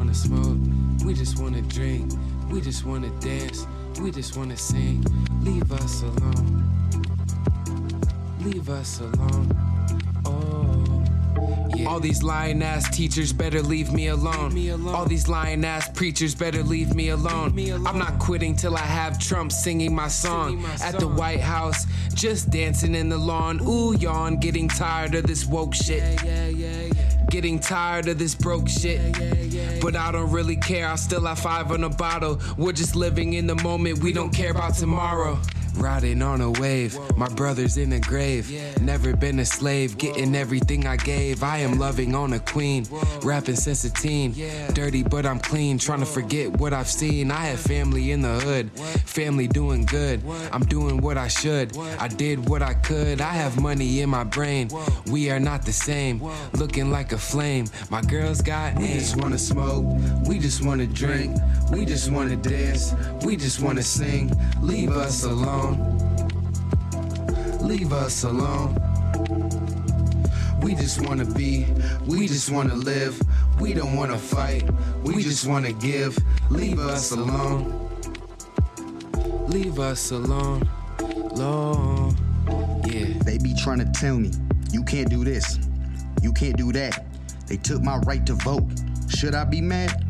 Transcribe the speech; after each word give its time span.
wanna 0.00 0.14
smoke, 0.14 0.58
we 1.04 1.14
just 1.14 1.38
wanna 1.38 1.62
drink, 1.62 2.12
we 2.50 2.60
just 2.60 2.84
wanna 2.84 3.10
dance, 3.20 3.66
we 4.00 4.10
just 4.10 4.36
wanna 4.36 4.56
sing. 4.56 5.04
Leave 5.42 5.70
us 5.72 6.02
alone. 6.02 6.64
Leave 8.40 8.68
us 8.70 9.00
alone. 9.00 9.48
Oh. 10.24 10.39
Yeah. 11.80 11.88
All 11.88 12.00
these 12.00 12.22
lying 12.22 12.62
ass 12.62 12.88
teachers 12.90 13.32
better 13.32 13.62
leave 13.62 13.92
me 13.92 14.08
alone. 14.08 14.54
me 14.54 14.70
alone. 14.70 14.94
All 14.94 15.04
these 15.04 15.28
lying 15.28 15.64
ass 15.64 15.88
preachers 15.88 16.34
better 16.34 16.62
leave 16.62 16.94
me 16.94 17.10
alone. 17.10 17.54
me 17.54 17.70
alone. 17.70 17.86
I'm 17.86 17.98
not 17.98 18.18
quitting 18.18 18.56
till 18.56 18.76
I 18.76 18.80
have 18.80 19.18
Trump 19.18 19.52
singing 19.52 19.94
my 19.94 20.08
song 20.08 20.50
Singing 20.50 20.62
my 20.62 20.74
at 20.86 20.98
the. 20.98 21.10
White 21.10 21.40
House, 21.40 21.86
just 22.14 22.50
dancing 22.50 22.94
in 22.94 23.08
the 23.08 23.18
lawn. 23.18 23.60
Ooh, 23.66 23.94
yawn, 23.96 24.38
getting 24.38 24.68
tired 24.68 25.14
of 25.14 25.26
this 25.26 25.44
woke 25.44 25.74
shit. 25.74 26.22
Yeah, 26.24 26.48
yeah, 26.48 26.48
yeah. 26.48 27.26
Getting 27.28 27.58
tired 27.58 28.08
of 28.08 28.18
this 28.18 28.34
broke 28.34 28.68
shit. 28.68 29.80
But 29.82 29.96
I 29.96 30.12
don't 30.12 30.30
really 30.30 30.56
care, 30.56 30.88
I 30.88 30.96
still 30.96 31.26
have 31.26 31.38
five 31.38 31.70
on 31.72 31.84
a 31.84 31.88
bottle. 31.88 32.40
We're 32.56 32.72
just 32.72 32.96
living 32.96 33.34
in 33.34 33.46
the 33.46 33.56
moment, 33.56 33.98
we 33.98 34.12
don't 34.12 34.32
care 34.32 34.50
about 34.50 34.74
tomorrow. 34.74 35.38
Riding 35.76 36.22
on 36.22 36.40
a 36.40 36.50
wave, 36.50 36.98
my 37.16 37.28
brother's 37.28 37.76
in 37.76 37.92
a 37.92 38.00
grave. 38.00 38.50
Never 38.80 39.16
been 39.16 39.38
a 39.38 39.44
slave, 39.44 39.96
getting 39.98 40.34
everything 40.34 40.86
I 40.86 40.96
gave. 40.96 41.42
I 41.42 41.58
am 41.58 41.78
loving 41.78 42.14
on 42.14 42.32
a 42.32 42.38
queen, 42.38 42.86
rapping 43.22 43.56
since 43.56 43.84
a 43.84 43.90
teen. 43.90 44.34
Dirty, 44.74 45.02
but 45.02 45.24
I'm 45.24 45.38
clean, 45.38 45.78
trying 45.78 46.00
to 46.00 46.06
forget 46.06 46.50
what 46.58 46.72
I've 46.72 46.88
seen. 46.88 47.30
I 47.30 47.46
have 47.46 47.60
family 47.60 48.10
in 48.10 48.22
the 48.22 48.40
hood, 48.40 48.70
family 49.04 49.46
doing 49.48 49.84
good. 49.84 50.22
I'm 50.52 50.64
doing 50.64 51.00
what 51.00 51.16
I 51.16 51.28
should, 51.28 51.76
I 51.76 52.08
did 52.08 52.48
what 52.48 52.62
I 52.62 52.74
could. 52.74 53.20
I 53.20 53.32
have 53.32 53.60
money 53.60 54.00
in 54.00 54.10
my 54.10 54.24
brain, 54.24 54.70
we 55.06 55.30
are 55.30 55.40
not 55.40 55.64
the 55.64 55.72
same. 55.72 56.22
Looking 56.54 56.90
like 56.90 57.12
a 57.12 57.18
flame, 57.18 57.66
my 57.90 58.02
girls 58.02 58.42
got 58.42 58.76
We 58.76 58.88
just 58.88 59.16
wanna 59.16 59.38
smoke, 59.38 59.84
we 60.26 60.38
just 60.38 60.64
wanna 60.64 60.86
drink, 60.86 61.36
we 61.70 61.84
just 61.84 62.10
wanna 62.10 62.36
dance, 62.36 62.94
we 63.24 63.36
just 63.36 63.60
wanna 63.60 63.82
sing. 63.82 64.32
Leave 64.60 64.90
us 64.90 65.24
alone. 65.24 65.59
Leave 67.60 67.92
us 67.92 68.24
alone. 68.24 68.74
We 70.62 70.74
just 70.74 71.00
wanna 71.06 71.24
be, 71.24 71.66
we 72.06 72.26
just 72.26 72.50
wanna 72.50 72.74
live, 72.74 73.20
we 73.60 73.72
don't 73.72 73.96
wanna 73.96 74.18
fight, 74.18 74.68
we 75.02 75.22
just 75.22 75.46
wanna 75.46 75.72
give. 75.72 76.18
Leave 76.50 76.78
us 76.78 77.12
alone. 77.12 77.88
Leave 79.48 79.78
us 79.78 80.10
alone, 80.10 80.68
alone. 80.98 82.14
Yeah. 82.86 83.06
They 83.24 83.38
be 83.38 83.54
trying 83.54 83.78
to 83.78 83.90
tell 83.92 84.18
me, 84.18 84.30
you 84.72 84.82
can't 84.84 85.08
do 85.08 85.24
this, 85.24 85.58
you 86.22 86.32
can't 86.32 86.56
do 86.56 86.72
that. 86.72 87.06
They 87.46 87.56
took 87.56 87.82
my 87.82 87.98
right 87.98 88.24
to 88.26 88.34
vote. 88.34 88.68
Should 89.08 89.34
I 89.34 89.44
be 89.44 89.60
mad? 89.60 90.09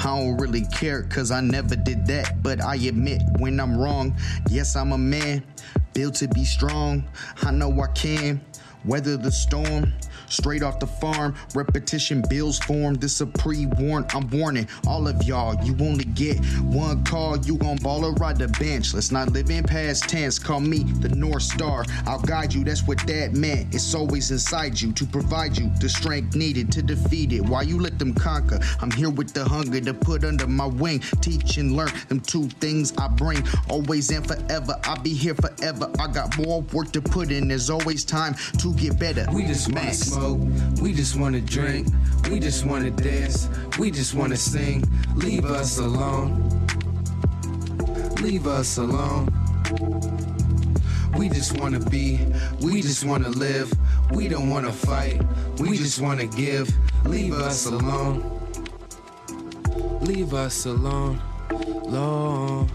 I 0.00 0.18
don't 0.18 0.38
really 0.38 0.64
care, 0.66 1.02
cause 1.02 1.30
I 1.30 1.42
never 1.42 1.76
did 1.76 2.06
that. 2.06 2.42
But 2.42 2.62
I 2.62 2.76
admit 2.76 3.20
when 3.38 3.60
I'm 3.60 3.76
wrong. 3.76 4.16
Yes, 4.48 4.74
I'm 4.74 4.92
a 4.92 4.98
man, 4.98 5.44
built 5.92 6.14
to 6.16 6.28
be 6.28 6.44
strong. 6.44 7.04
I 7.42 7.50
know 7.50 7.70
I 7.82 7.86
can 7.88 8.40
weather 8.84 9.16
the 9.16 9.30
storm. 9.30 9.92
Straight 10.28 10.62
off 10.62 10.78
the 10.78 10.86
farm, 10.86 11.34
repetition 11.54 12.22
bills 12.30 12.58
form. 12.60 12.94
This 12.94 13.20
a 13.20 13.26
pre-warn. 13.26 14.06
I'm 14.14 14.28
warning 14.30 14.68
all 14.86 15.08
of 15.08 15.22
y'all. 15.24 15.62
You 15.64 15.76
only 15.80 16.04
get 16.04 16.38
one 16.62 17.04
call. 17.04 17.36
You 17.38 17.56
gon' 17.56 17.76
ball 17.78 18.04
or 18.04 18.12
ride 18.14 18.38
the 18.38 18.48
bench. 18.48 18.94
Let's 18.94 19.10
not 19.10 19.32
live 19.32 19.50
in 19.50 19.64
past 19.64 20.08
tense. 20.08 20.38
Call 20.38 20.60
me 20.60 20.84
the 20.84 21.08
North 21.08 21.42
Star. 21.42 21.84
I'll 22.06 22.20
guide 22.20 22.54
you. 22.54 22.62
That's 22.62 22.86
what 22.86 22.98
that 23.08 23.34
meant. 23.34 23.74
It's 23.74 23.94
always 23.94 24.30
inside 24.30 24.80
you 24.80 24.92
to 24.92 25.04
provide 25.04 25.58
you 25.58 25.70
the 25.80 25.88
strength 25.88 26.36
needed 26.36 26.70
to 26.72 26.82
defeat 26.82 27.32
it. 27.32 27.40
While 27.40 27.64
you 27.64 27.80
let 27.80 27.98
them 27.98 28.14
conquer, 28.14 28.60
I'm 28.80 28.90
here 28.92 29.10
with 29.10 29.32
the 29.32 29.44
hunger 29.44 29.80
to 29.80 29.94
put 29.94 30.24
under 30.24 30.46
my 30.46 30.66
wing. 30.66 31.00
Teach 31.20 31.56
and 31.56 31.76
learn 31.76 31.90
them 32.08 32.20
two 32.20 32.48
things 32.60 32.92
I 32.96 33.08
bring. 33.08 33.42
Always 33.68 34.10
and 34.10 34.26
forever. 34.26 34.78
I'll 34.84 35.02
be 35.02 35.12
here 35.12 35.34
forever. 35.34 35.90
I 35.98 36.06
got 36.06 36.38
more 36.38 36.62
work 36.72 36.92
to 36.92 37.02
put 37.02 37.32
in. 37.32 37.48
There's 37.48 37.68
always 37.68 38.04
time 38.04 38.34
to 38.58 38.69
get 38.72 38.98
better. 38.98 39.26
We 39.32 39.44
just 39.44 39.72
wanna 39.72 39.94
smoke, 39.94 40.40
we 40.80 40.92
just 40.92 41.16
wanna 41.16 41.40
drink, 41.40 41.88
we 42.30 42.40
just 42.40 42.64
wanna 42.64 42.90
dance, 42.90 43.48
we 43.78 43.90
just 43.90 44.14
wanna 44.14 44.36
sing. 44.36 44.84
Leave 45.14 45.44
us 45.44 45.78
alone. 45.78 46.46
Leave 48.20 48.46
us 48.46 48.76
alone. 48.78 49.28
We 51.16 51.28
just 51.28 51.58
wanna 51.58 51.80
be, 51.80 52.20
we 52.60 52.82
just 52.82 53.04
wanna 53.04 53.30
live, 53.30 53.72
we 54.12 54.28
don't 54.28 54.50
wanna 54.50 54.72
fight, 54.72 55.20
we 55.58 55.76
just 55.76 56.00
wanna 56.00 56.26
give. 56.26 56.68
Leave 57.04 57.34
us 57.34 57.66
alone. 57.66 58.24
Leave 60.00 60.34
us 60.34 60.66
alone, 60.66 61.20
alone. 61.50 62.68